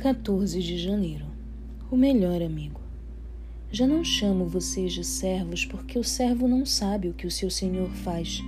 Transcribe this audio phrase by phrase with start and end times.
[0.00, 1.26] 14 de janeiro.
[1.90, 2.80] O melhor amigo.
[3.70, 7.50] Já não chamo vocês de servos, porque o servo não sabe o que o seu
[7.50, 8.40] senhor faz,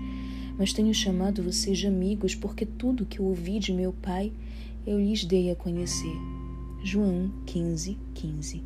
[0.57, 4.33] mas tenho chamado vocês de amigos, porque tudo que ouvi de meu pai
[4.87, 6.17] eu lhes dei a conhecer.
[6.83, 8.63] João 15, 15.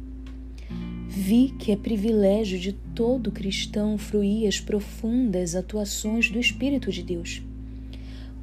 [1.09, 7.42] Vi que é privilégio de todo cristão fruir as profundas atuações do Espírito de Deus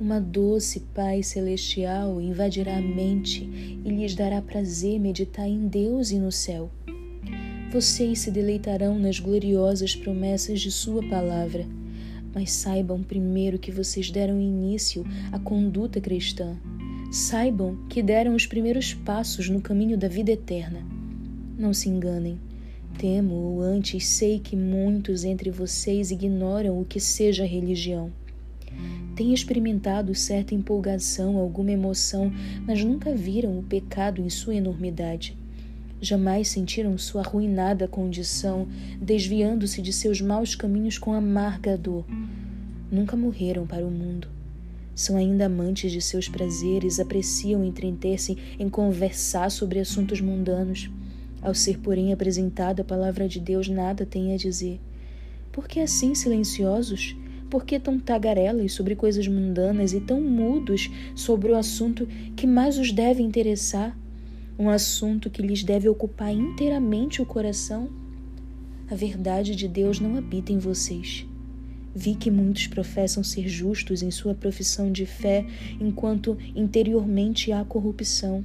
[0.04, 3.42] uma doce paz celestial invadirá a mente
[3.86, 6.70] e lhes dará prazer meditar em Deus e no céu.
[7.72, 11.66] Vocês se deleitarão nas gloriosas promessas de Sua palavra,
[12.36, 16.58] mas saibam primeiro que vocês deram início à conduta cristã.
[17.10, 20.86] Saibam que deram os primeiros passos no caminho da vida eterna.
[21.58, 22.38] Não se enganem.
[22.98, 28.12] Temo ou antes sei que muitos entre vocês ignoram o que seja religião
[29.16, 32.32] têm experimentado certa empolgação, alguma emoção,
[32.66, 35.38] mas nunca viram o pecado em sua enormidade.
[36.02, 38.68] Jamais sentiram sua arruinada condição,
[39.02, 42.06] desviando-se de seus maus caminhos com amarga dor.
[42.92, 44.28] Nunca morreram para o mundo.
[44.94, 50.90] São ainda amantes de seus prazeres, apreciam entreter-se em conversar sobre assuntos mundanos.
[51.42, 54.80] Ao ser, porém, apresentada a palavra de Deus, nada têm a dizer.
[55.52, 57.16] Por que assim silenciosos?
[57.54, 62.80] Por que tão tagarelas sobre coisas mundanas e tão mudos sobre o assunto que mais
[62.80, 63.96] os deve interessar?
[64.58, 67.92] Um assunto que lhes deve ocupar inteiramente o coração?
[68.90, 71.28] A verdade de Deus não habita em vocês.
[71.94, 75.46] Vi que muitos professam ser justos em sua profissão de fé,
[75.80, 78.44] enquanto interiormente há corrupção.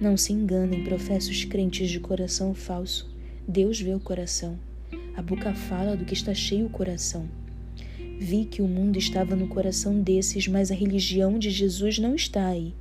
[0.00, 3.14] Não se enganem, professos crentes de coração falso.
[3.46, 4.58] Deus vê o coração.
[5.14, 7.28] A boca fala do que está cheio o coração.
[8.22, 12.48] Vi que o mundo estava no coração desses, mas a religião de Jesus não está
[12.48, 12.74] aí.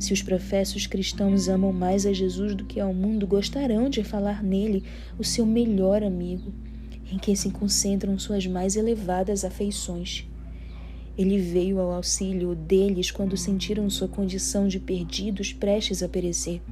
[0.00, 4.42] Se os professos cristãos amam mais a Jesus do que ao mundo, gostarão de falar
[4.42, 4.82] nele
[5.18, 6.50] o seu melhor amigo,
[7.12, 10.26] em quem se concentram suas mais elevadas afeições.
[11.16, 16.62] Ele veio ao auxílio deles quando sentiram sua condição de perdidos prestes a perecer.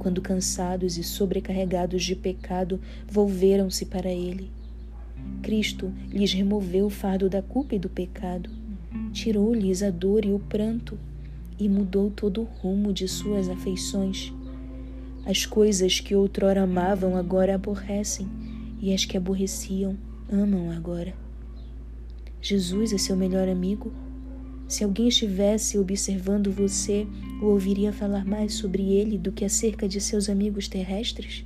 [0.00, 4.57] Quando cansados e sobrecarregados de pecado, volveram-se para ele.
[5.42, 8.50] Cristo lhes removeu o fardo da culpa e do pecado,
[9.12, 10.98] tirou-lhes a dor e o pranto
[11.58, 14.32] e mudou todo o rumo de suas afeições.
[15.26, 18.28] As coisas que outrora amavam agora aborrecem,
[18.80, 19.96] e as que aborreciam
[20.30, 21.14] amam agora.
[22.40, 23.92] Jesus é seu melhor amigo?
[24.68, 27.06] Se alguém estivesse observando você,
[27.42, 31.44] o ouviria falar mais sobre ele do que acerca de seus amigos terrestres?